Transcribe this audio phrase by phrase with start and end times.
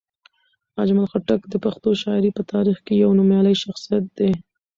[0.81, 4.31] اجمل خټک د پښتو شاعرۍ په تاریخ کې یو نومیالی شخصیت دی.